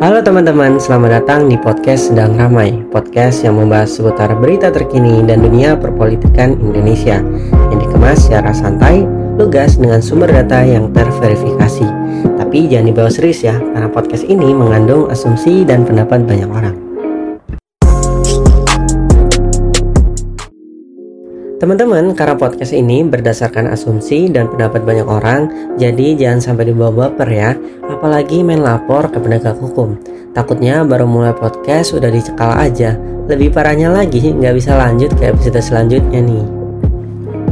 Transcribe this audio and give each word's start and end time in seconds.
Halo 0.00 0.24
teman-teman, 0.24 0.80
selamat 0.80 1.20
datang 1.20 1.52
di 1.52 1.60
podcast 1.60 2.08
Sedang 2.08 2.32
Ramai 2.32 2.72
Podcast 2.88 3.44
yang 3.44 3.60
membahas 3.60 3.92
seputar 3.92 4.32
berita 4.32 4.72
terkini 4.72 5.20
dan 5.28 5.44
dunia 5.44 5.76
perpolitikan 5.76 6.56
Indonesia. 6.56 7.20
Yang 7.68 7.84
dikemas 7.84 8.24
secara 8.24 8.48
santai, 8.56 9.04
lugas 9.36 9.76
dengan 9.76 10.00
sumber 10.00 10.32
data 10.32 10.64
yang 10.64 10.88
terverifikasi. 10.96 11.84
Tapi 12.32 12.72
jangan 12.72 12.88
dibawa 12.88 13.12
serius 13.12 13.44
ya, 13.44 13.60
karena 13.60 13.92
podcast 13.92 14.24
ini 14.24 14.56
mengandung 14.56 15.12
asumsi 15.12 15.68
dan 15.68 15.84
pendapat 15.84 16.24
banyak 16.24 16.48
orang 16.48 16.89
Teman-teman, 21.60 22.16
karena 22.16 22.40
podcast 22.40 22.72
ini 22.72 23.04
berdasarkan 23.04 23.68
asumsi 23.68 24.32
dan 24.32 24.48
pendapat 24.48 24.80
banyak 24.80 25.04
orang, 25.04 25.52
jadi 25.76 26.16
jangan 26.16 26.40
sampai 26.40 26.72
dibawa 26.72 27.12
baper 27.12 27.28
ya, 27.28 27.52
apalagi 27.84 28.40
main 28.40 28.64
lapor 28.64 29.12
ke 29.12 29.20
penegak 29.20 29.60
hukum. 29.60 30.00
Takutnya 30.32 30.80
baru 30.88 31.04
mulai 31.04 31.36
podcast 31.36 31.92
udah 31.92 32.08
dicekal 32.08 32.56
aja. 32.56 32.96
Lebih 33.28 33.52
parahnya 33.52 33.92
lagi, 33.92 34.32
nggak 34.32 34.56
bisa 34.56 34.72
lanjut 34.72 35.12
ke 35.20 35.36
episode 35.36 35.60
selanjutnya 35.60 36.24
nih. 36.24 36.59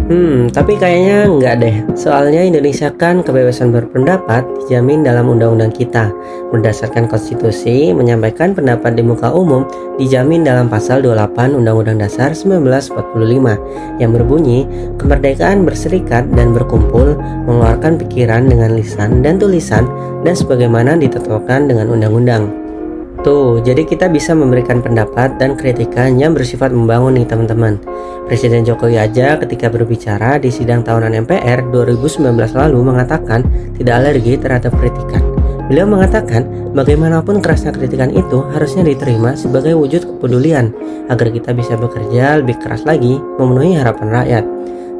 Hmm, 0.08 0.48
tapi 0.48 0.80
kayaknya 0.80 1.28
nggak 1.28 1.54
deh. 1.60 1.76
Soalnya 1.92 2.40
Indonesia 2.40 2.88
kan 2.88 3.20
kebebasan 3.20 3.76
berpendapat 3.76 4.40
dijamin 4.64 5.04
dalam 5.04 5.28
undang-undang 5.28 5.68
kita. 5.68 6.08
Berdasarkan 6.48 7.12
konstitusi, 7.12 7.92
menyampaikan 7.92 8.56
pendapat 8.56 8.96
di 8.96 9.04
muka 9.04 9.28
umum 9.28 9.68
dijamin 10.00 10.48
dalam 10.48 10.72
pasal 10.72 11.04
28 11.04 11.60
Undang-Undang 11.60 12.08
Dasar 12.08 12.32
1945 12.32 14.00
yang 14.00 14.16
berbunyi 14.16 14.64
kemerdekaan 14.96 15.68
berserikat 15.68 16.24
dan 16.32 16.56
berkumpul, 16.56 17.12
mengeluarkan 17.44 18.00
pikiran 18.00 18.48
dengan 18.48 18.80
lisan 18.80 19.20
dan 19.20 19.36
tulisan 19.36 19.84
dan 20.24 20.32
sebagaimana 20.32 20.96
ditetapkan 20.96 21.68
dengan 21.68 21.92
undang-undang. 21.92 22.67
Tuh, 23.18 23.58
jadi 23.58 23.82
kita 23.82 24.06
bisa 24.06 24.30
memberikan 24.30 24.78
pendapat 24.78 25.42
dan 25.42 25.58
kritikan 25.58 26.14
yang 26.14 26.38
bersifat 26.38 26.70
membangun 26.70 27.18
nih 27.18 27.26
teman-teman. 27.26 27.74
Presiden 28.30 28.62
Jokowi 28.62 28.94
aja 28.94 29.34
ketika 29.42 29.66
berbicara 29.66 30.38
di 30.38 30.54
sidang 30.54 30.86
tahunan 30.86 31.26
MPR 31.26 31.66
2019 31.74 32.30
lalu 32.54 32.78
mengatakan 32.78 33.42
tidak 33.74 33.94
alergi 33.98 34.38
terhadap 34.38 34.70
kritikan. 34.78 35.20
Beliau 35.66 35.84
mengatakan 35.84 36.72
bagaimanapun 36.72 37.42
kerasnya 37.42 37.74
kritikan 37.74 38.14
itu 38.14 38.40
harusnya 38.54 38.86
diterima 38.86 39.34
sebagai 39.34 39.74
wujud 39.74 40.06
kepedulian 40.06 40.70
agar 41.10 41.28
kita 41.34 41.50
bisa 41.52 41.74
bekerja 41.74 42.38
lebih 42.38 42.56
keras 42.62 42.86
lagi 42.86 43.18
memenuhi 43.36 43.76
harapan 43.76 44.08
rakyat. 44.14 44.44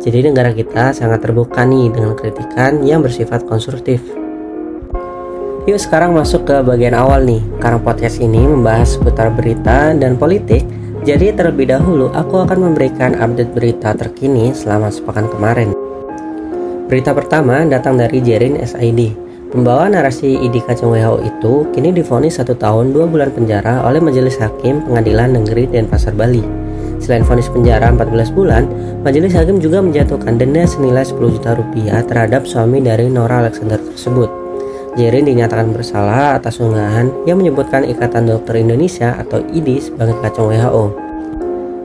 Jadi 0.02 0.26
negara 0.26 0.50
kita 0.50 0.90
sangat 0.90 1.22
terbuka 1.22 1.62
nih 1.62 1.94
dengan 1.94 2.18
kritikan 2.18 2.82
yang 2.82 3.00
bersifat 3.00 3.46
konstruktif. 3.46 4.27
Yuk 5.68 5.76
sekarang 5.76 6.16
masuk 6.16 6.48
ke 6.48 6.64
bagian 6.64 6.96
awal 6.96 7.28
nih 7.28 7.44
Karena 7.60 7.76
podcast 7.76 8.24
ini 8.24 8.40
membahas 8.40 8.96
seputar 8.96 9.28
berita 9.28 9.92
dan 9.92 10.16
politik 10.16 10.64
Jadi 11.04 11.36
terlebih 11.36 11.68
dahulu 11.68 12.08
aku 12.16 12.40
akan 12.40 12.72
memberikan 12.72 13.12
update 13.20 13.52
berita 13.52 13.92
terkini 13.92 14.56
selama 14.56 14.88
sepekan 14.88 15.28
kemarin 15.28 15.76
Berita 16.88 17.12
pertama 17.12 17.68
datang 17.68 18.00
dari 18.00 18.24
Jerin 18.24 18.56
SID 18.64 19.12
Pembawa 19.52 19.92
narasi 19.92 20.40
ID 20.40 20.64
Kacang 20.64 20.88
WHO 20.88 21.28
itu 21.28 21.52
kini 21.76 21.92
difonis 21.92 22.40
satu 22.40 22.56
tahun 22.56 22.96
dua 22.96 23.04
bulan 23.04 23.28
penjara 23.28 23.84
oleh 23.84 24.00
Majelis 24.00 24.40
Hakim 24.40 24.84
Pengadilan 24.88 25.40
Negeri 25.40 25.64
Denpasar 25.64 26.12
Bali. 26.12 26.44
Selain 27.00 27.24
vonis 27.24 27.48
penjara 27.48 27.88
14 27.88 28.28
bulan, 28.36 28.68
Majelis 29.08 29.32
Hakim 29.32 29.56
juga 29.56 29.80
menjatuhkan 29.80 30.36
denda 30.36 30.68
senilai 30.68 31.00
10 31.00 31.40
juta 31.40 31.56
rupiah 31.56 32.04
terhadap 32.04 32.44
suami 32.44 32.84
dari 32.84 33.08
Nora 33.08 33.40
Alexander 33.40 33.80
tersebut. 33.80 34.47
Jerin 34.96 35.28
dinyatakan 35.28 35.74
bersalah 35.74 36.38
atas 36.38 36.62
unggahan 36.62 37.12
yang 37.28 37.42
menyebutkan 37.42 37.84
Ikatan 37.84 38.30
Dokter 38.30 38.62
Indonesia 38.62 39.18
atau 39.18 39.42
IDI 39.42 39.82
sebagai 39.82 40.16
kacung 40.24 40.48
WHO. 40.48 41.08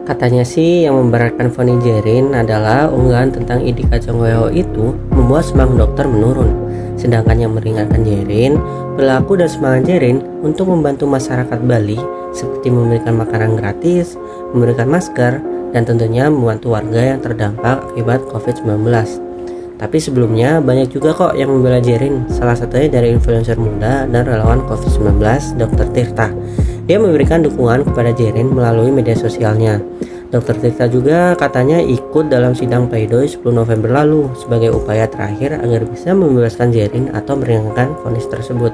Katanya 0.03 0.44
sih 0.44 0.83
yang 0.83 1.00
memberatkan 1.00 1.47
Foni 1.47 1.79
Jerin 1.79 2.35
adalah 2.35 2.91
unggahan 2.91 3.31
tentang 3.31 3.63
IDI 3.63 3.88
kacung 3.88 4.19
WHO 4.19 4.51
itu 4.51 4.95
membuat 5.11 5.47
semangat 5.47 5.88
dokter 5.88 6.05
menurun. 6.07 6.51
Sedangkan 7.00 7.39
yang 7.39 7.51
meringankan 7.55 8.03
Jerin, 8.05 8.59
berlaku 8.95 9.39
dan 9.39 9.49
semangat 9.49 9.89
Jerin 9.89 10.23
untuk 10.45 10.69
membantu 10.69 11.09
masyarakat 11.09 11.59
Bali 11.63 11.99
seperti 12.33 12.67
memberikan 12.73 13.16
makanan 13.16 13.55
gratis, 13.55 14.19
memberikan 14.51 14.89
masker, 14.89 15.39
dan 15.73 15.83
tentunya 15.89 16.29
membantu 16.29 16.78
warga 16.78 17.17
yang 17.17 17.19
terdampak 17.19 17.81
akibat 17.94 18.22
COVID-19. 18.29 19.32
Tapi 19.83 19.99
sebelumnya 19.99 20.63
banyak 20.63 20.95
juga 20.95 21.11
kok 21.11 21.35
yang 21.35 21.51
membela 21.51 21.83
Jerin, 21.83 22.23
salah 22.31 22.55
satunya 22.55 22.88
dari 22.88 23.11
influencer 23.11 23.59
muda 23.59 24.07
dan 24.07 24.23
relawan 24.23 24.63
COVID-19, 24.63 25.19
Dr. 25.59 25.88
Tirta. 25.91 26.31
Dia 26.88 27.03
memberikan 27.03 27.44
dukungan 27.44 27.91
kepada 27.91 28.16
Jerin 28.16 28.55
melalui 28.55 28.95
media 28.95 29.11
sosialnya. 29.11 29.83
Dr. 30.31 30.55
Tirta 30.55 30.88
juga 30.88 31.35
katanya 31.35 31.83
ikut 31.83 32.31
dalam 32.31 32.55
sidang 32.55 32.88
pleidoy 32.88 33.27
10 33.27 33.43
November 33.51 33.91
lalu 33.91 34.31
sebagai 34.39 34.72
upaya 34.72 35.03
terakhir 35.03 35.59
agar 35.59 35.83
bisa 35.83 36.16
membebaskan 36.16 36.72
Jerin 36.72 37.11
atau 37.11 37.35
meringankan 37.35 37.91
vonis 38.07 38.23
tersebut. 38.31 38.72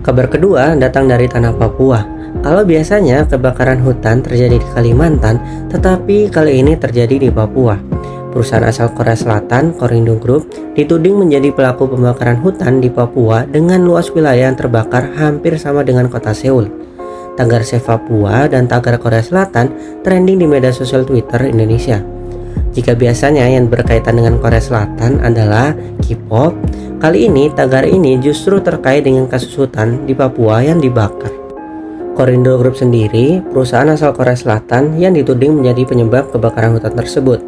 Kabar 0.00 0.26
kedua 0.32 0.72
datang 0.72 1.04
dari 1.04 1.28
tanah 1.28 1.52
Papua. 1.52 2.00
Kalau 2.40 2.64
biasanya 2.64 3.28
kebakaran 3.28 3.84
hutan 3.84 4.24
terjadi 4.24 4.56
di 4.56 4.68
Kalimantan, 4.72 5.36
tetapi 5.68 6.32
kali 6.32 6.64
ini 6.64 6.80
terjadi 6.80 7.28
di 7.28 7.28
Papua. 7.28 7.95
Perusahaan 8.36 8.68
asal 8.68 8.92
Korea 8.92 9.16
Selatan, 9.16 9.72
Korindo 9.80 10.20
Group, 10.20 10.52
dituding 10.76 11.16
menjadi 11.16 11.56
pelaku 11.56 11.88
pembakaran 11.88 12.36
hutan 12.44 12.84
di 12.84 12.92
Papua 12.92 13.48
dengan 13.48 13.80
luas 13.80 14.12
wilayah 14.12 14.52
yang 14.52 14.56
terbakar 14.60 15.08
hampir 15.16 15.56
sama 15.56 15.80
dengan 15.80 16.12
kota 16.12 16.36
Seoul. 16.36 16.68
Tagar 17.32 17.64
Save 17.64 17.88
Papua 17.88 18.44
dan 18.44 18.68
tagar 18.68 19.00
Korea 19.00 19.24
Selatan 19.24 19.72
trending 20.04 20.36
di 20.36 20.44
media 20.44 20.68
sosial 20.68 21.08
Twitter 21.08 21.48
Indonesia. 21.48 22.04
Jika 22.76 22.92
biasanya 22.92 23.48
yang 23.48 23.72
berkaitan 23.72 24.20
dengan 24.20 24.36
Korea 24.36 24.60
Selatan 24.60 25.24
adalah 25.24 25.72
K-pop, 26.04 26.52
kali 27.00 27.32
ini 27.32 27.48
tagar 27.56 27.88
ini 27.88 28.20
justru 28.20 28.60
terkait 28.60 29.08
dengan 29.08 29.32
kasus 29.32 29.56
hutan 29.56 30.04
di 30.04 30.12
Papua 30.12 30.60
yang 30.60 30.76
dibakar. 30.76 31.32
Korindo 32.12 32.60
Group 32.60 32.76
sendiri, 32.76 33.40
perusahaan 33.48 33.88
asal 33.88 34.12
Korea 34.12 34.36
Selatan 34.36 35.00
yang 35.00 35.16
dituding 35.16 35.56
menjadi 35.56 35.88
penyebab 35.88 36.28
kebakaran 36.36 36.76
hutan 36.76 36.92
tersebut. 36.92 37.40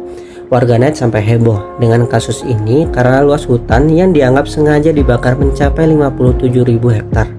Warganet 0.49 0.97
sampai 0.97 1.21
heboh 1.21 1.77
dengan 1.77 2.09
kasus 2.09 2.41
ini 2.41 2.89
karena 2.89 3.21
luas 3.21 3.45
hutan 3.45 3.85
yang 3.85 4.09
dianggap 4.09 4.49
sengaja 4.49 4.89
dibakar 4.89 5.37
mencapai 5.37 5.85
57.000 5.85 6.97
hektar. 6.97 7.29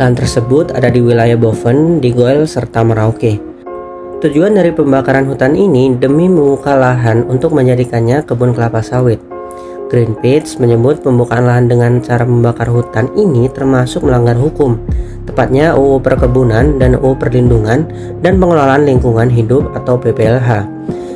Lahan 0.00 0.16
tersebut 0.16 0.72
ada 0.72 0.88
di 0.88 1.04
wilayah 1.04 1.36
Boven, 1.36 2.00
Digoel, 2.00 2.48
serta 2.48 2.80
Merauke. 2.88 3.36
Tujuan 4.24 4.56
dari 4.56 4.72
pembakaran 4.72 5.28
hutan 5.28 5.52
ini 5.52 5.92
demi 5.92 6.24
membuka 6.24 6.72
lahan 6.72 7.28
untuk 7.28 7.52
menjadikannya 7.52 8.24
kebun 8.24 8.56
kelapa 8.56 8.80
sawit. 8.80 9.20
Greenpeace 9.92 10.56
menyebut 10.56 11.04
pembukaan 11.04 11.44
lahan 11.44 11.68
dengan 11.68 12.00
cara 12.00 12.24
membakar 12.24 12.72
hutan 12.72 13.12
ini 13.12 13.52
termasuk 13.52 14.08
melanggar 14.08 14.40
hukum, 14.40 14.80
tepatnya 15.28 15.76
UU 15.76 16.00
Perkebunan 16.00 16.80
dan 16.80 16.96
UU 16.96 17.12
Perlindungan 17.20 17.84
dan 18.24 18.40
Pengelolaan 18.40 18.88
Lingkungan 18.88 19.28
Hidup 19.28 19.76
atau 19.76 20.00
PPLH. 20.00 20.64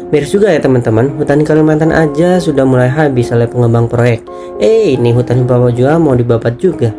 Miris 0.07 0.31
juga 0.31 0.55
ya 0.55 0.63
teman-teman, 0.63 1.19
hutan 1.19 1.43
di 1.43 1.47
Kalimantan 1.47 1.91
aja 1.91 2.39
sudah 2.39 2.63
mulai 2.63 2.87
habis 2.87 3.35
oleh 3.35 3.51
pengembang 3.51 3.91
proyek. 3.91 4.23
Eh, 4.63 4.95
ini 4.95 5.11
hutan 5.11 5.43
Papua 5.43 5.75
juga 5.75 5.99
mau 5.99 6.15
dibabat 6.15 6.55
juga. 6.63 6.95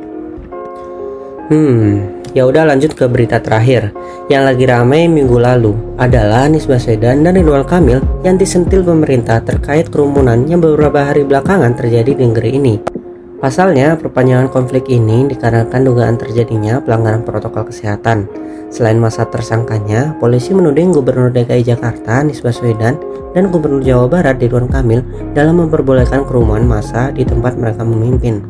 Hmm, 1.48 2.20
ya 2.36 2.44
udah 2.44 2.68
lanjut 2.68 2.92
ke 2.92 3.08
berita 3.08 3.40
terakhir. 3.40 3.96
Yang 4.28 4.44
lagi 4.44 4.66
ramai 4.68 5.08
minggu 5.08 5.40
lalu 5.40 5.72
adalah 5.96 6.52
Anies 6.52 6.68
Baswedan 6.68 7.24
dan 7.24 7.40
Ridwan 7.40 7.64
Kamil 7.64 8.04
yang 8.28 8.36
disentil 8.36 8.84
pemerintah 8.84 9.40
terkait 9.40 9.88
kerumunan 9.88 10.44
yang 10.44 10.60
beberapa 10.60 11.08
hari 11.08 11.24
belakangan 11.24 11.80
terjadi 11.80 12.12
di 12.12 12.28
negeri 12.28 12.60
ini. 12.60 12.76
Pasalnya, 13.40 13.96
perpanjangan 13.96 14.52
konflik 14.52 14.92
ini 14.92 15.32
dikarenakan 15.32 15.80
dugaan 15.80 16.20
terjadinya 16.20 16.84
pelanggaran 16.84 17.24
protokol 17.24 17.72
kesehatan. 17.72 18.28
Selain 18.68 19.00
masa 19.00 19.24
tersangkanya, 19.24 20.20
polisi 20.20 20.52
menuding 20.52 20.92
Gubernur 20.92 21.32
DKI 21.32 21.72
Jakarta 21.72 22.20
Anies 22.20 22.44
Baswedan 22.44 23.00
dan 23.32 23.48
Gubernur 23.48 23.80
Jawa 23.80 24.12
Barat 24.12 24.44
Ridwan 24.44 24.68
Kamil 24.68 25.02
dalam 25.32 25.64
memperbolehkan 25.64 26.28
kerumunan 26.28 26.68
massa 26.68 27.08
di 27.16 27.24
tempat 27.24 27.56
mereka 27.56 27.88
memimpin. 27.88 28.44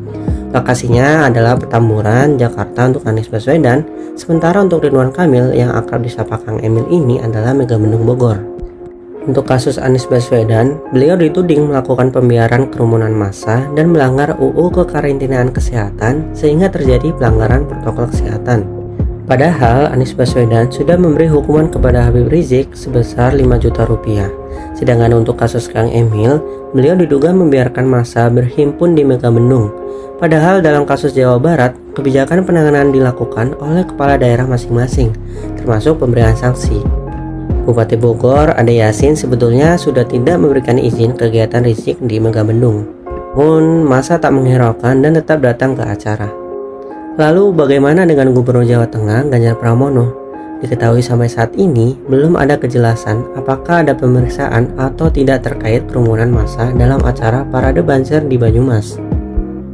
Lokasinya 0.50 1.28
adalah 1.28 1.54
Petamburan, 1.54 2.40
Jakarta 2.40 2.88
untuk 2.90 3.04
Anies 3.06 3.30
Baswedan, 3.30 3.84
sementara 4.18 4.58
untuk 4.64 4.82
Ridwan 4.82 5.14
Kamil 5.14 5.54
yang 5.54 5.70
akrab 5.70 6.02
disapa 6.02 6.40
Kang 6.42 6.58
Emil 6.64 6.88
ini 6.90 7.22
adalah 7.22 7.54
Megamendung 7.54 8.02
Bogor. 8.02 8.40
Untuk 9.28 9.44
kasus 9.44 9.76
Anies 9.76 10.08
Baswedan, 10.08 10.80
beliau 10.88 11.20
dituding 11.20 11.68
melakukan 11.68 12.08
pembiaran 12.08 12.72
kerumunan 12.72 13.12
massa 13.12 13.60
dan 13.76 13.92
melanggar 13.92 14.34
UU 14.40 14.72
kekarantinaan 14.72 15.52
kesehatan 15.52 16.32
sehingga 16.32 16.72
terjadi 16.72 17.12
pelanggaran 17.12 17.68
protokol 17.68 18.08
kesehatan. 18.08 18.77
Padahal 19.28 19.92
Anies 19.92 20.16
Baswedan 20.16 20.72
sudah 20.72 20.96
memberi 20.96 21.28
hukuman 21.28 21.68
kepada 21.68 22.08
Habib 22.08 22.32
Rizik 22.32 22.72
sebesar 22.72 23.36
5 23.36 23.60
juta 23.60 23.84
rupiah. 23.84 24.32
Sedangkan 24.72 25.12
untuk 25.12 25.36
kasus 25.36 25.68
Kang 25.68 25.92
Emil, 25.92 26.40
beliau 26.72 26.96
diduga 26.96 27.28
membiarkan 27.36 27.84
massa 27.84 28.32
berhimpun 28.32 28.96
di 28.96 29.04
Megamendung. 29.04 29.68
Padahal 30.16 30.64
dalam 30.64 30.88
kasus 30.88 31.12
Jawa 31.12 31.36
Barat, 31.36 31.76
kebijakan 31.92 32.48
penanganan 32.48 32.88
dilakukan 32.88 33.52
oleh 33.60 33.84
kepala 33.84 34.16
daerah 34.16 34.48
masing-masing, 34.48 35.12
termasuk 35.60 36.00
pemberian 36.00 36.32
sanksi. 36.32 36.80
Bupati 37.68 38.00
Bogor, 38.00 38.56
Ade 38.56 38.80
Yasin 38.80 39.12
sebetulnya 39.12 39.76
sudah 39.76 40.08
tidak 40.08 40.40
memberikan 40.40 40.80
izin 40.80 41.12
kegiatan 41.12 41.68
Rizik 41.68 42.00
di 42.00 42.16
Megamendung. 42.16 42.96
Namun, 43.36 43.84
masa 43.84 44.16
tak 44.16 44.32
menghiraukan 44.32 45.04
dan 45.04 45.12
tetap 45.14 45.44
datang 45.44 45.76
ke 45.76 45.84
acara. 45.84 46.47
Lalu 47.18 47.50
bagaimana 47.50 48.06
dengan 48.06 48.30
Gubernur 48.30 48.62
Jawa 48.62 48.86
Tengah 48.86 49.26
Ganjar 49.26 49.58
Pramono? 49.58 50.14
Diketahui 50.62 51.02
sampai 51.02 51.26
saat 51.26 51.50
ini 51.58 51.98
belum 52.06 52.38
ada 52.38 52.54
kejelasan 52.54 53.34
apakah 53.34 53.82
ada 53.82 53.90
pemeriksaan 53.90 54.70
atau 54.78 55.10
tidak 55.10 55.42
terkait 55.42 55.82
kerumunan 55.90 56.30
massa 56.30 56.70
dalam 56.78 57.02
acara 57.02 57.42
Parade 57.42 57.82
Banser 57.82 58.22
di 58.22 58.38
Banyumas. 58.38 59.02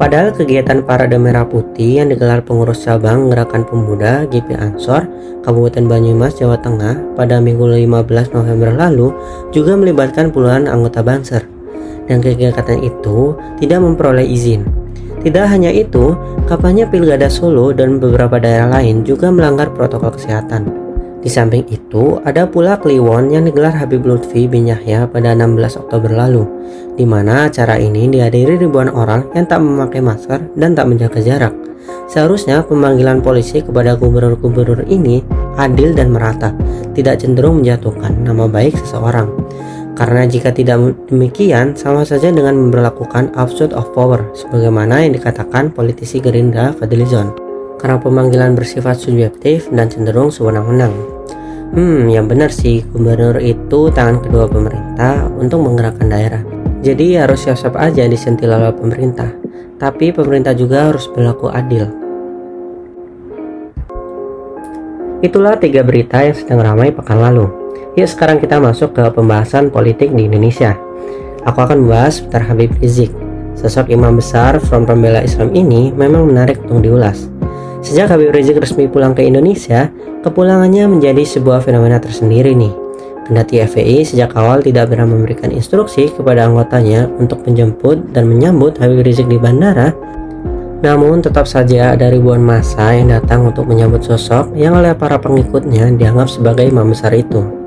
Padahal 0.01 0.33
kegiatan 0.33 0.81
Parade 0.89 1.21
Merah 1.21 1.45
Putih 1.45 2.01
yang 2.01 2.09
digelar 2.09 2.41
pengurus 2.41 2.81
cabang 2.81 3.29
Gerakan 3.29 3.69
Pemuda 3.69 4.25
GP 4.25 4.57
Ansor 4.57 5.05
Kabupaten 5.45 5.85
Banyumas, 5.85 6.41
Jawa 6.41 6.57
Tengah 6.57 6.97
pada 7.13 7.45
Minggu 7.45 7.69
15 7.69 8.33
November 8.33 8.73
lalu 8.73 9.13
juga 9.53 9.77
melibatkan 9.77 10.33
puluhan 10.33 10.65
anggota 10.65 11.05
Banser. 11.05 11.45
Dan 12.09 12.25
kegiatan 12.25 12.81
itu 12.81 13.37
tidak 13.61 13.85
memperoleh 13.85 14.25
izin. 14.25 14.84
Tidak 15.25 15.47
hanya 15.49 15.73
itu, 15.73 16.13
kampanye 16.45 16.85
Pilgada 16.85 17.33
Solo 17.33 17.73
dan 17.73 17.97
beberapa 17.97 18.37
daerah 18.37 18.77
lain 18.77 19.09
juga 19.09 19.33
melanggar 19.33 19.73
protokol 19.73 20.13
kesehatan. 20.13 20.69
Di 21.25 21.33
samping 21.33 21.65
itu, 21.73 22.21
ada 22.29 22.45
pula 22.45 22.77
Kliwon 22.77 23.33
yang 23.33 23.49
digelar 23.49 23.73
Habib 23.73 24.05
Lutfi 24.05 24.45
bin 24.45 24.69
Yahya 24.69 25.09
pada 25.09 25.33
16 25.33 25.81
Oktober 25.81 26.13
lalu, 26.13 26.45
di 27.01 27.09
mana 27.09 27.49
acara 27.49 27.81
ini 27.81 28.05
dihadiri 28.13 28.61
ribuan 28.61 28.93
orang 28.93 29.33
yang 29.33 29.49
tak 29.49 29.65
memakai 29.65 30.05
masker 30.05 30.53
dan 30.61 30.77
tak 30.77 30.93
menjaga 30.93 31.25
jarak. 31.25 31.57
Seharusnya 32.05 32.61
pemanggilan 32.61 33.25
polisi 33.25 33.65
kepada 33.65 33.97
gubernur-gubernur 33.97 34.85
ini 34.93 35.25
adil 35.57 35.97
dan 35.97 36.13
merata, 36.13 36.53
tidak 36.93 37.25
cenderung 37.25 37.65
menjatuhkan 37.65 38.13
nama 38.21 38.45
baik 38.45 38.77
seseorang. 38.85 39.33
Karena 39.95 40.27
jika 40.27 40.51
tidak 40.51 41.07
demikian, 41.07 41.79
sama 41.79 42.03
saja 42.03 42.35
dengan 42.35 42.59
memperlakukan 42.59 43.31
absurd 43.39 43.71
of 43.71 43.95
power, 43.95 44.27
sebagaimana 44.35 45.07
yang 45.07 45.15
dikatakan 45.15 45.71
politisi 45.71 46.19
Gerindra 46.19 46.75
Fadlizon. 46.75 47.31
Karena 47.79 48.03
pemanggilan 48.03 48.59
bersifat 48.59 48.99
subjektif 48.99 49.71
dan 49.71 49.87
cenderung 49.87 50.35
sewenang-wenang. 50.35 50.91
Hmm, 51.75 52.11
yang 52.11 52.27
benar 52.27 52.51
sih, 52.51 52.83
gubernur 52.91 53.39
itu 53.39 53.91
tangan 53.95 54.19
kedua 54.23 54.51
pemerintah 54.51 55.31
untuk 55.31 55.63
menggerakkan 55.63 56.11
daerah. 56.11 56.43
Jadi 56.85 57.17
harus 57.17 57.47
siap-siap 57.47 57.79
aja 57.79 58.05
disentil 58.05 58.51
oleh 58.51 58.75
pemerintah. 58.75 59.31
Tapi 59.79 60.11
pemerintah 60.11 60.55
juga 60.59 60.91
harus 60.91 61.07
berlaku 61.11 61.51
adil. 61.51 61.87
Itulah 65.25 65.57
tiga 65.57 65.81
berita 65.81 66.21
yang 66.21 66.37
sedang 66.37 66.61
ramai 66.61 66.93
pekan 66.93 67.17
lalu. 67.17 67.64
Yuk 67.95 68.11
sekarang 68.11 68.43
kita 68.43 68.59
masuk 68.59 68.91
ke 68.91 69.07
pembahasan 69.15 69.71
politik 69.71 70.11
di 70.11 70.27
Indonesia. 70.27 70.75
Aku 71.47 71.63
akan 71.63 71.87
membahas 71.87 72.19
seputar 72.19 72.43
Habib 72.43 72.75
Rizik. 72.83 73.15
Sosok 73.55 73.87
imam 73.95 74.19
besar 74.19 74.59
front 74.59 74.83
pembela 74.83 75.23
Islam 75.23 75.55
ini 75.55 75.95
memang 75.95 76.27
menarik 76.27 76.59
untuk 76.67 76.91
diulas. 76.91 77.31
Sejak 77.87 78.11
Habib 78.11 78.35
Rizik 78.35 78.59
resmi 78.59 78.91
pulang 78.91 79.15
ke 79.15 79.23
Indonesia, 79.23 79.95
kepulangannya 80.27 80.91
menjadi 80.91 81.23
sebuah 81.23 81.63
fenomena 81.63 82.03
tersendiri 82.03 82.51
nih. 82.59 82.75
Kendati 83.31 83.63
FPI 83.63 84.03
sejak 84.03 84.35
awal 84.35 84.59
tidak 84.59 84.91
pernah 84.91 85.07
memberikan 85.07 85.55
instruksi 85.55 86.11
kepada 86.11 86.51
anggotanya 86.51 87.07
untuk 87.15 87.47
menjemput 87.47 88.11
dan 88.11 88.27
menyambut 88.27 88.75
Habib 88.83 89.07
Rizik 89.07 89.31
di 89.31 89.39
bandara, 89.39 89.95
namun 90.83 91.23
tetap 91.23 91.47
saja 91.47 91.95
ada 91.95 92.11
ribuan 92.11 92.43
massa 92.43 92.91
yang 92.91 93.09
datang 93.09 93.49
untuk 93.49 93.71
menyambut 93.71 94.03
sosok 94.03 94.51
yang 94.59 94.75
oleh 94.77 94.93
para 94.99 95.17
pengikutnya 95.17 95.95
dianggap 95.95 96.27
sebagai 96.27 96.67
imam 96.67 96.91
besar 96.91 97.15
itu. 97.15 97.64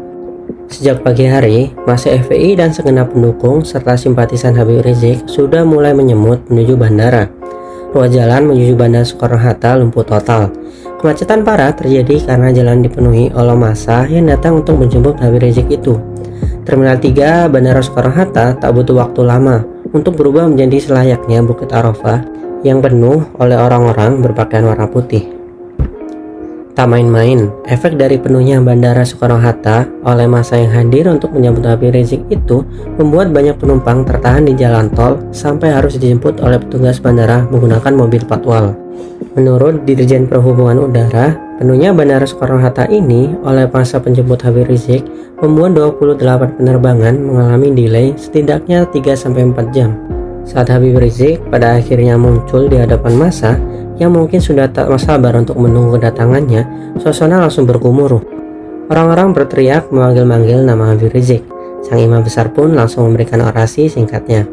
Sejak 0.67 0.99
pagi 0.99 1.23
hari, 1.23 1.71
masa 1.87 2.11
FPI 2.11 2.59
dan 2.59 2.75
segenap 2.75 3.15
pendukung 3.15 3.63
serta 3.63 3.95
simpatisan 3.95 4.51
Habib 4.51 4.83
Rizik 4.83 5.23
sudah 5.23 5.63
mulai 5.63 5.95
menyemut 5.95 6.43
menuju 6.51 6.75
bandara. 6.75 7.31
Ruas 7.95 8.11
jalan 8.11 8.51
menuju 8.51 8.75
Bandara 8.75 9.07
Soekarno-Hatta 9.07 9.79
lumpuh 9.79 10.03
total. 10.03 10.51
Kemacetan 10.99 11.47
parah 11.47 11.71
terjadi 11.71 12.19
karena 12.19 12.51
jalan 12.51 12.83
dipenuhi 12.83 13.31
oleh 13.31 13.55
massa 13.55 14.03
yang 14.11 14.27
datang 14.27 14.59
untuk 14.59 14.75
menjemput 14.75 15.15
Habib 15.23 15.39
Rizik 15.39 15.71
itu. 15.71 15.95
Terminal 16.67 16.99
3 16.99 17.47
Bandara 17.47 17.79
Soekarno-Hatta 17.79 18.59
tak 18.59 18.71
butuh 18.75 19.07
waktu 19.07 19.23
lama 19.23 19.63
untuk 19.95 20.19
berubah 20.19 20.51
menjadi 20.51 20.83
selayaknya 20.83 21.47
Bukit 21.47 21.71
Arafah 21.71 22.27
yang 22.67 22.83
penuh 22.83 23.23
oleh 23.39 23.55
orang-orang 23.55 24.19
berpakaian 24.19 24.67
warna 24.67 24.83
putih. 24.91 25.36
Tak 26.77 26.93
main-main, 26.93 27.49
efek 27.65 27.97
dari 27.97 28.21
penuhnya 28.21 28.61
Bandara 28.61 29.01
Soekarno-Hatta 29.01 30.05
oleh 30.05 30.29
masa 30.29 30.61
yang 30.61 30.77
hadir 30.77 31.09
untuk 31.09 31.33
menyambut 31.33 31.65
Habib 31.65 31.89
Rizik 31.89 32.21
itu 32.29 32.61
membuat 33.01 33.33
banyak 33.33 33.57
penumpang 33.57 34.05
tertahan 34.05 34.45
di 34.45 34.53
jalan 34.53 34.85
tol 34.93 35.17
sampai 35.33 35.73
harus 35.73 35.97
dijemput 35.97 36.37
oleh 36.37 36.61
petugas 36.61 37.01
bandara 37.01 37.49
menggunakan 37.49 37.97
mobil 37.97 38.21
patwal. 38.29 38.77
Menurut 39.33 39.89
Dirjen 39.89 40.29
Perhubungan 40.29 40.85
Udara, 40.85 41.33
penuhnya 41.57 41.97
Bandara 41.97 42.29
Soekarno-Hatta 42.29 42.93
ini 42.93 43.33
oleh 43.41 43.65
masa 43.73 43.97
penjemput 43.97 44.45
Habib 44.45 44.69
Rizik 44.69 45.01
membuat 45.41 45.97
28 45.97 46.61
penerbangan 46.61 47.17
mengalami 47.17 47.73
delay 47.73 48.13
setidaknya 48.13 48.85
3-4 48.93 49.73
jam. 49.73 49.97
Saat 50.45 50.69
Habib 50.69 51.01
Rizik 51.01 51.41
pada 51.49 51.81
akhirnya 51.81 52.21
muncul 52.21 52.69
di 52.69 52.77
hadapan 52.77 53.17
masa 53.17 53.57
yang 53.97 54.13
mungkin 54.13 54.37
sudah 54.41 54.69
tak 54.69 54.89
sabar 55.01 55.33
untuk 55.37 55.57
menunggu 55.57 55.97
kedatangannya, 55.97 56.93
suasana 57.01 57.41
langsung 57.41 57.65
bergumuruh. 57.65 58.21
Orang-orang 58.87 59.35
berteriak 59.35 59.91
memanggil-manggil 59.91 60.63
nama 60.63 60.95
Habib 60.95 61.11
Rizik. 61.11 61.43
Sang 61.83 61.99
imam 61.99 62.23
besar 62.23 62.55
pun 62.55 62.73
langsung 62.73 63.09
memberikan 63.09 63.43
orasi 63.43 63.91
singkatnya. 63.91 64.47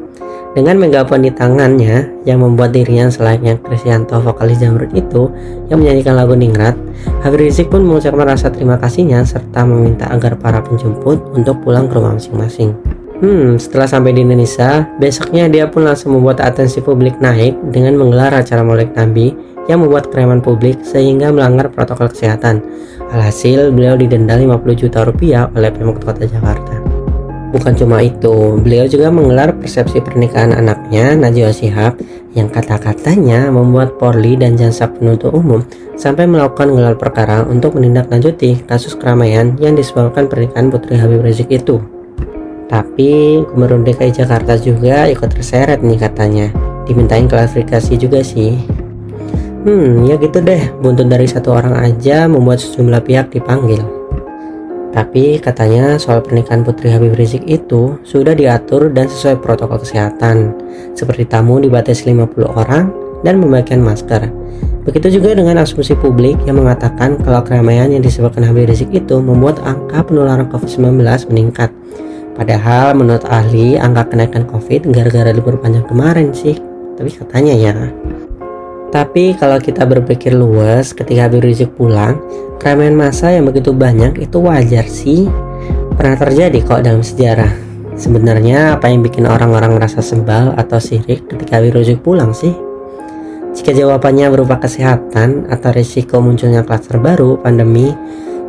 Dengan 0.54 0.78
megapon 0.78 1.26
di 1.26 1.34
tangannya 1.34 2.22
yang 2.22 2.38
membuat 2.38 2.70
dirinya 2.70 3.10
selayaknya 3.10 3.58
Krisyanto 3.58 4.22
vokalis 4.22 4.62
Jamrut 4.62 4.94
itu 4.94 5.26
yang 5.66 5.82
menyanyikan 5.82 6.14
lagu 6.14 6.38
Ningrat, 6.38 6.78
Habib 7.26 7.42
Rizik 7.42 7.74
pun 7.74 7.82
mengucapkan 7.82 8.22
rasa 8.22 8.54
terima 8.54 8.78
kasihnya 8.78 9.26
serta 9.26 9.66
meminta 9.66 10.06
agar 10.14 10.38
para 10.38 10.62
penjemput 10.62 11.34
untuk 11.34 11.58
pulang 11.66 11.90
ke 11.90 11.98
rumah 11.98 12.14
masing-masing. 12.14 12.93
Hmm, 13.24 13.56
setelah 13.56 13.88
sampai 13.88 14.12
di 14.12 14.20
Indonesia, 14.20 14.84
besoknya 15.00 15.48
dia 15.48 15.64
pun 15.64 15.88
langsung 15.88 16.12
membuat 16.12 16.44
atensi 16.44 16.84
publik 16.84 17.24
naik 17.24 17.56
dengan 17.72 17.96
menggelar 17.96 18.36
acara 18.36 18.60
Maulid 18.60 18.92
Nabi 18.92 19.32
yang 19.64 19.80
membuat 19.80 20.12
kereman 20.12 20.44
publik 20.44 20.84
sehingga 20.84 21.32
melanggar 21.32 21.72
protokol 21.72 22.12
kesehatan. 22.12 22.60
Alhasil, 23.08 23.72
beliau 23.72 23.96
didenda 23.96 24.36
50 24.36 24.76
juta 24.76 25.08
rupiah 25.08 25.48
oleh 25.56 25.72
Pemkot 25.72 26.04
Kota 26.04 26.28
Jakarta. 26.28 26.76
Bukan 27.48 27.72
cuma 27.72 28.04
itu, 28.04 28.60
beliau 28.60 28.84
juga 28.84 29.08
menggelar 29.08 29.56
persepsi 29.56 30.04
pernikahan 30.04 30.52
anaknya 30.52 31.16
Najwa 31.16 31.48
Shihab 31.48 31.96
yang 32.36 32.52
kata-katanya 32.52 33.48
membuat 33.48 33.96
Polri 33.96 34.36
dan 34.36 34.60
jasa 34.60 34.84
penuntut 34.92 35.32
umum 35.32 35.64
sampai 35.96 36.28
melakukan 36.28 36.76
gelar 36.76 37.00
perkara 37.00 37.40
untuk 37.48 37.80
menindaklanjuti 37.80 38.68
kasus 38.68 38.92
keramaian 39.00 39.56
yang 39.56 39.72
disebabkan 39.72 40.28
pernikahan 40.28 40.68
Putri 40.68 41.00
Habib 41.00 41.24
Rizik 41.24 41.48
itu. 41.48 41.93
Tapi 42.68 43.42
Gubernur 43.52 43.84
DKI 43.84 44.24
Jakarta 44.24 44.56
juga 44.56 45.08
ikut 45.08 45.28
terseret 45.30 45.84
nih 45.84 45.98
katanya. 46.00 46.48
Dimintain 46.84 47.28
klarifikasi 47.28 47.92
juga 47.96 48.20
sih. 48.20 48.56
Hmm, 49.64 50.04
ya 50.04 50.20
gitu 50.20 50.44
deh. 50.44 50.72
Buntut 50.80 51.08
dari 51.08 51.24
satu 51.24 51.56
orang 51.56 51.76
aja 51.80 52.28
membuat 52.28 52.60
sejumlah 52.60 53.00
pihak 53.04 53.32
dipanggil. 53.32 53.80
Tapi 54.94 55.42
katanya 55.42 55.98
soal 55.98 56.22
pernikahan 56.22 56.62
Putri 56.62 56.86
Habib 56.92 57.18
Rizik 57.18 57.42
itu 57.50 57.98
sudah 58.06 58.30
diatur 58.30 58.94
dan 58.94 59.10
sesuai 59.10 59.42
protokol 59.42 59.82
kesehatan. 59.82 60.54
Seperti 60.94 61.26
tamu 61.26 61.58
dibatasi 61.58 62.14
50 62.14 62.46
orang 62.46 62.94
dan 63.26 63.42
membagikan 63.42 63.82
masker. 63.82 64.30
Begitu 64.84 65.18
juga 65.18 65.34
dengan 65.34 65.64
asumsi 65.64 65.96
publik 65.96 66.38
yang 66.44 66.60
mengatakan 66.60 67.16
kalau 67.24 67.40
keramaian 67.40 67.88
yang 67.88 68.04
disebabkan 68.04 68.44
Habib 68.44 68.68
Rizik 68.68 68.92
itu 68.92 69.18
membuat 69.18 69.58
angka 69.64 70.04
penularan 70.06 70.46
COVID-19 70.52 71.00
meningkat. 71.32 71.72
Padahal 72.34 72.98
menurut 72.98 73.22
ahli 73.30 73.78
angka 73.78 74.10
kenaikan 74.10 74.42
COVID 74.50 74.90
gara-gara 74.90 75.30
libur 75.30 75.58
panjang 75.62 75.86
kemarin 75.86 76.34
sih. 76.34 76.58
Tapi 76.98 77.10
katanya 77.10 77.54
ya. 77.54 77.74
Tapi 78.94 79.34
kalau 79.34 79.58
kita 79.58 79.82
berpikir 79.86 80.30
luas 80.30 80.94
ketika 80.94 81.26
Habib 81.26 81.42
Rizik 81.42 81.74
pulang, 81.74 82.18
keramaian 82.62 82.94
masa 82.94 83.34
yang 83.34 83.46
begitu 83.46 83.74
banyak 83.74 84.22
itu 84.22 84.38
wajar 84.38 84.86
sih. 84.86 85.26
Pernah 85.98 86.14
terjadi 86.14 86.58
kok 86.62 86.82
dalam 86.82 87.02
sejarah. 87.02 87.50
Sebenarnya 87.94 88.78
apa 88.78 88.90
yang 88.90 89.06
bikin 89.06 89.26
orang-orang 89.26 89.78
merasa 89.78 90.02
sebal 90.02 90.54
atau 90.58 90.78
sirik 90.82 91.26
ketika 91.30 91.58
Habib 91.58 91.78
Rizik 91.78 92.02
pulang 92.02 92.34
sih? 92.34 92.54
Jika 93.54 93.70
jawabannya 93.70 94.34
berupa 94.34 94.58
kesehatan 94.58 95.46
atau 95.46 95.70
risiko 95.70 96.18
munculnya 96.18 96.66
klaster 96.66 96.98
baru 96.98 97.38
pandemi, 97.38 97.94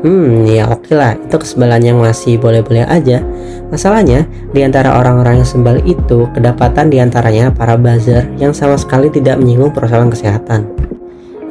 hmm 0.04 0.50
ya 0.50 0.68
oke 0.68 0.92
okay 0.92 0.96
lah, 0.98 1.12
itu 1.16 1.36
kesebalan 1.38 1.84
yang 1.86 1.98
masih 2.02 2.36
boleh-boleh 2.42 2.84
aja. 2.90 3.24
Masalahnya, 3.70 4.28
di 4.52 4.66
antara 4.66 4.98
orang-orang 4.98 5.40
yang 5.40 5.48
sebal 5.48 5.78
itu, 5.86 6.28
kedapatan 6.34 6.92
di 6.92 7.00
antaranya 7.00 7.54
para 7.54 7.78
buzzer 7.80 8.28
yang 8.42 8.52
sama 8.52 8.76
sekali 8.76 9.08
tidak 9.14 9.40
menyinggung 9.40 9.72
persoalan 9.72 10.12
kesehatan. 10.12 10.66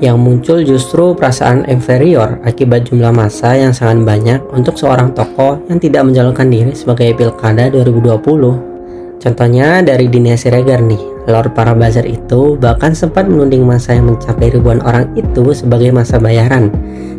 Yang 0.03 0.17
muncul 0.19 0.59
justru 0.67 1.15
perasaan 1.15 1.71
inferior 1.71 2.43
akibat 2.43 2.91
jumlah 2.91 3.15
massa 3.15 3.55
yang 3.55 3.71
sangat 3.71 4.03
banyak 4.03 4.41
untuk 4.51 4.75
seorang 4.75 5.15
tokoh 5.15 5.63
yang 5.71 5.79
tidak 5.79 6.03
menjalankan 6.03 6.51
diri 6.51 6.73
sebagai 6.75 7.15
pilkada 7.15 7.71
2020. 7.71 9.23
Contohnya 9.23 9.81
dari 9.87 10.11
Dinia 10.11 10.35
Siregar 10.35 10.83
nih, 10.83 11.14
Lord 11.25 11.57
para 11.57 11.73
buzzer 11.73 12.05
itu 12.05 12.61
bahkan 12.61 12.93
sempat 12.93 13.25
menunding 13.25 13.65
masa 13.65 13.97
yang 13.97 14.13
mencapai 14.13 14.53
ribuan 14.53 14.85
orang 14.85 15.09
itu 15.17 15.57
sebagai 15.57 15.89
masa 15.89 16.21
bayaran 16.21 16.69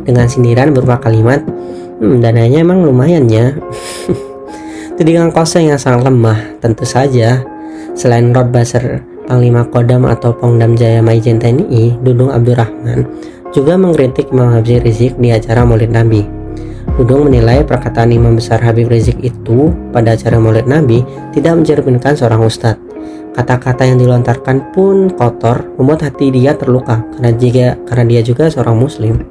dengan 0.05 0.29
sindiran 0.29 0.69
berupa 0.69 1.01
kalimat, 1.01 1.41
hmm 1.97 2.21
dananya 2.21 2.61
emang 2.61 2.85
lumayan 2.85 3.25
ya. 3.25 3.51
Tudingan 4.95 5.33
kosong 5.33 5.73
yang 5.73 5.81
sangat 5.81 6.07
lemah, 6.07 6.39
tentu 6.63 6.85
saja. 6.87 7.43
Selain 7.97 8.31
Lord 8.31 8.53
Buzzer, 8.53 9.03
Panglima 9.25 9.65
Kodam 9.67 10.05
atau 10.05 10.31
Pongdam 10.31 10.77
Jaya 10.77 11.01
Maijen 11.01 11.41
TNI, 11.41 11.99
Dudung 11.99 12.29
Abdurrahman, 12.29 13.03
juga 13.51 13.75
mengkritik 13.75 14.29
Imam 14.29 14.53
Habib 14.53 14.85
Rizik 14.85 15.17
di 15.17 15.33
acara 15.33 15.65
Maulid 15.65 15.89
Nabi. 15.91 16.23
Dudung 16.95 17.27
menilai 17.27 17.65
perkataan 17.65 18.13
Imam 18.13 18.37
Besar 18.39 18.61
Habib 18.63 18.87
Rizik 18.87 19.19
itu 19.19 19.73
pada 19.91 20.13
acara 20.15 20.39
Maulid 20.39 20.69
Nabi 20.69 21.03
tidak 21.35 21.59
mencerminkan 21.59 22.15
seorang 22.15 22.45
ustadz. 22.45 22.84
Kata-kata 23.35 23.83
yang 23.83 23.99
dilontarkan 23.99 24.71
pun 24.71 25.11
kotor, 25.11 25.67
membuat 25.75 26.07
hati 26.07 26.31
dia 26.31 26.55
terluka 26.55 27.03
karena 27.19 27.35
jika 27.35 27.75
karena 27.83 28.03
dia 28.07 28.21
juga 28.23 28.47
seorang 28.47 28.79
muslim. 28.79 29.27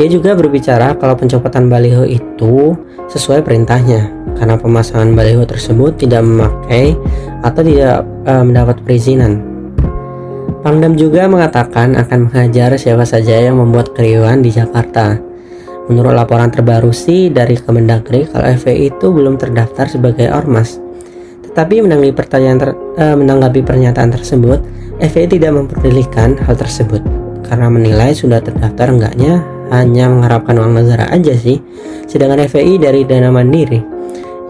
Dia 0.00 0.08
juga 0.08 0.32
berbicara 0.32 0.96
kalau 0.96 1.12
pencopotan 1.12 1.68
baliho 1.68 2.08
itu 2.08 2.72
sesuai 3.12 3.44
perintahnya 3.44 4.08
karena 4.40 4.56
pemasangan 4.56 5.12
baliho 5.12 5.44
tersebut 5.44 6.00
tidak 6.00 6.24
memakai 6.24 6.96
atau 7.44 7.60
tidak 7.60 8.08
e, 8.24 8.32
mendapat 8.40 8.80
perizinan. 8.88 9.44
Pangdam 10.64 10.96
juga 10.96 11.28
mengatakan 11.28 11.92
akan 12.00 12.32
menghajar 12.32 12.72
siapa 12.80 13.04
saja 13.04 13.36
yang 13.36 13.60
membuat 13.60 13.92
keriuhan 13.92 14.40
di 14.40 14.48
Jakarta. 14.48 15.20
Menurut 15.92 16.16
laporan 16.16 16.48
terbaru 16.48 16.88
sih 16.88 17.28
dari 17.28 17.60
Kemendagri 17.60 18.24
kalau 18.32 18.48
FPI 18.48 18.96
itu 18.96 19.06
belum 19.12 19.36
terdaftar 19.36 19.92
sebagai 19.92 20.32
ormas. 20.32 20.81
Tetapi 21.52 21.84
menanggapi 21.84 22.16
pertanyaan 22.16 22.58
ter, 22.58 22.70
eh, 22.96 23.12
menanggapi 23.12 23.60
pernyataan 23.60 24.08
tersebut, 24.08 24.58
FPI 24.96 25.36
tidak 25.36 25.52
memperdulikan 25.52 26.40
hal 26.40 26.56
tersebut 26.56 27.04
karena 27.44 27.68
menilai 27.68 28.16
sudah 28.16 28.40
terdaftar 28.40 28.88
enggaknya 28.88 29.44
hanya 29.68 30.08
mengharapkan 30.08 30.56
uang 30.56 30.80
negara 30.80 31.12
aja 31.12 31.36
sih. 31.36 31.60
Sedangkan 32.08 32.48
FPI 32.48 32.80
dari 32.80 33.04
dana 33.04 33.28
mandiri. 33.28 33.80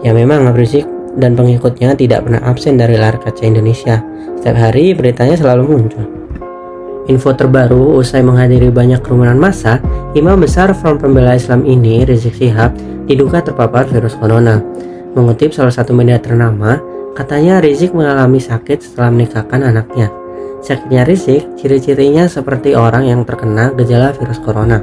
Ya 0.03 0.15
memang 0.15 0.51
Rizik 0.55 0.87
dan 1.19 1.35
pengikutnya 1.35 1.95
tidak 1.99 2.23
pernah 2.23 2.39
absen 2.43 2.79
dari 2.79 2.95
layar 2.95 3.19
kaca 3.19 3.43
Indonesia. 3.43 3.99
Setiap 4.39 4.55
hari 4.55 4.95
beritanya 4.95 5.35
selalu 5.35 5.63
muncul. 5.67 6.05
Info 7.11 7.35
terbaru 7.35 7.99
usai 7.99 8.23
menghadiri 8.23 8.71
banyak 8.71 9.03
kerumunan 9.03 9.35
massa, 9.35 9.83
Imam 10.15 10.39
besar 10.39 10.71
Front 10.71 11.03
Pembela 11.03 11.35
Islam 11.35 11.67
ini, 11.67 12.07
Rizik 12.07 12.39
Syihab, 12.39 12.71
diduga 13.07 13.43
terpapar 13.43 13.87
virus 13.91 14.15
corona. 14.15 14.63
Mengutip 15.11 15.51
salah 15.51 15.71
satu 15.71 15.91
media 15.91 16.15
ternama, 16.23 16.79
katanya 17.13 17.61
Rizik 17.61 17.93
mengalami 17.93 18.41
sakit 18.41 18.81
setelah 18.81 19.13
menikahkan 19.13 19.61
anaknya. 19.61 20.09
Sakitnya 20.65 21.05
Rizik, 21.05 21.45
ciri-cirinya 21.61 22.25
seperti 22.25 22.73
orang 22.73 23.05
yang 23.05 23.21
terkena 23.21 23.69
gejala 23.77 24.11
virus 24.17 24.41
corona. 24.41 24.81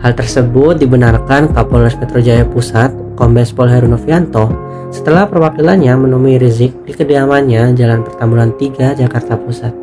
Hal 0.00 0.12
tersebut 0.16 0.80
dibenarkan 0.80 1.52
Kapolres 1.52 1.96
Metro 1.96 2.20
Jaya 2.20 2.44
Pusat, 2.44 3.16
Kombes 3.16 3.52
Pol 3.52 3.68
Heru 3.68 3.88
Novianto, 3.88 4.52
setelah 4.92 5.28
perwakilannya 5.28 5.92
menemui 5.96 6.36
Rizik 6.40 6.72
di 6.84 6.92
kediamannya 6.92 7.72
Jalan 7.76 8.04
Pertamburan 8.04 8.52
3, 8.56 9.00
Jakarta 9.00 9.36
Pusat. 9.36 9.74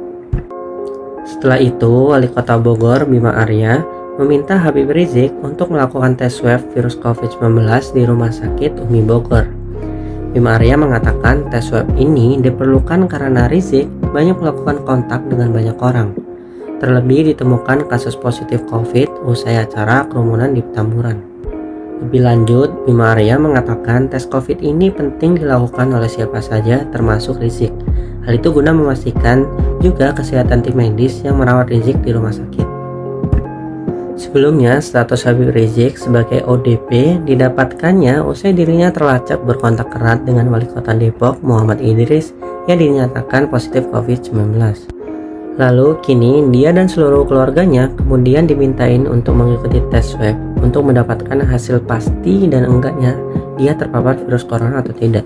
Setelah 1.25 1.59
itu, 1.61 2.13
Wali 2.13 2.29
Kota 2.29 2.57
Bogor 2.57 3.05
Bima 3.05 3.33
Arya 3.37 3.81
meminta 4.17 4.57
Habib 4.57 4.93
Rizik 4.93 5.33
untuk 5.41 5.73
melakukan 5.73 6.13
tes 6.17 6.37
swab 6.37 6.61
virus 6.73 6.97
COVID-19 7.01 7.65
di 7.93 8.01
Rumah 8.05 8.31
Sakit 8.31 8.77
Umi 8.77 9.01
Bogor. 9.01 9.60
Bima 10.31 10.55
Arya 10.55 10.79
mengatakan 10.79 11.51
tes 11.51 11.67
swab 11.67 11.91
ini 11.99 12.39
diperlukan 12.39 13.11
karena 13.11 13.51
Rizik 13.51 13.91
banyak 14.15 14.39
melakukan 14.39 14.83
kontak 14.87 15.27
dengan 15.27 15.51
banyak 15.51 15.75
orang. 15.83 16.15
Terlebih 16.79 17.35
ditemukan 17.35 17.91
kasus 17.91 18.15
positif 18.15 18.63
COVID 18.71 19.27
usai 19.27 19.59
acara 19.59 20.07
kerumunan 20.07 20.55
di 20.55 20.63
Petamburan. 20.63 21.19
Lebih 22.01 22.21
lanjut, 22.25 22.69
Bima 22.87 23.13
Arya 23.13 23.37
mengatakan 23.37 24.09
tes 24.09 24.25
COVID 24.25 24.63
ini 24.63 24.89
penting 24.89 25.37
dilakukan 25.37 25.93
oleh 25.93 26.09
siapa 26.09 26.41
saja 26.41 26.87
termasuk 26.89 27.37
Rizik 27.37 27.75
Hal 28.21 28.37
itu 28.37 28.53
guna 28.53 28.69
memastikan 28.69 29.49
juga 29.81 30.13
kesehatan 30.13 30.61
tim 30.61 30.77
medis 30.77 31.25
yang 31.25 31.41
merawat 31.41 31.73
Rizik 31.73 31.97
di 32.05 32.13
rumah 32.13 32.29
sakit. 32.29 32.80
Sebelumnya, 34.21 34.77
status 34.77 35.25
Habib 35.25 35.49
Rizik 35.49 35.97
sebagai 35.97 36.45
ODP 36.45 37.17
didapatkannya 37.25 38.21
usai 38.21 38.53
dirinya 38.53 38.93
terlacak 38.93 39.41
berkontak 39.41 39.89
erat 39.97 40.21
dengan 40.29 40.53
wali 40.53 40.69
kota 40.69 40.93
Depok 40.93 41.41
Muhammad 41.41 41.81
Idris 41.81 42.29
yang 42.69 42.77
dinyatakan 42.77 43.49
positif 43.49 43.89
COVID-19. 43.89 44.61
Lalu 45.57 45.97
kini 46.05 46.45
dia 46.53 46.69
dan 46.69 46.85
seluruh 46.85 47.25
keluarganya 47.25 47.89
kemudian 47.97 48.45
dimintain 48.45 49.09
untuk 49.09 49.41
mengikuti 49.41 49.81
tes 49.89 50.13
swab 50.13 50.37
untuk 50.61 50.85
mendapatkan 50.85 51.41
hasil 51.41 51.81
pasti 51.89 52.45
dan 52.45 52.69
enggaknya 52.69 53.17
dia 53.57 53.73
terpapar 53.73 54.21
virus 54.21 54.45
corona 54.45 54.85
atau 54.85 54.93
tidak. 54.93 55.25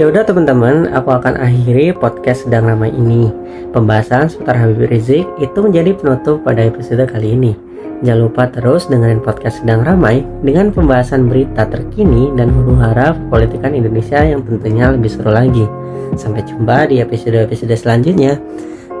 Ya 0.00 0.08
udah 0.08 0.24
teman-teman, 0.24 0.88
aku 0.96 1.12
akan 1.12 1.36
akhiri 1.36 1.92
podcast 1.92 2.48
sedang 2.48 2.64
ramai 2.64 2.88
ini. 2.96 3.28
Pembahasan 3.76 4.24
seputar 4.24 4.56
Habib 4.56 4.88
Rizik 4.88 5.28
itu 5.36 5.58
menjadi 5.60 5.92
penutup 5.92 6.40
pada 6.40 6.64
episode 6.64 7.04
kali 7.04 7.36
ini. 7.36 7.52
Jangan 8.00 8.20
lupa 8.24 8.48
terus 8.48 8.88
dengerin 8.88 9.20
podcast 9.20 9.60
sedang 9.60 9.84
ramai 9.84 10.24
dengan 10.40 10.72
pembahasan 10.72 11.28
berita 11.28 11.68
terkini 11.68 12.32
dan 12.32 12.48
huru 12.48 12.72
hara 12.80 13.12
politikan 13.28 13.76
Indonesia 13.76 14.24
yang 14.24 14.40
tentunya 14.40 14.88
lebih 14.96 15.12
seru 15.12 15.28
lagi. 15.28 15.68
Sampai 16.16 16.40
jumpa 16.48 16.88
di 16.88 17.04
episode-episode 17.04 17.76
selanjutnya. 17.76 18.40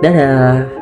Dadah. 0.04 0.81